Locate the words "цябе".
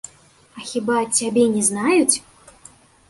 1.17-1.43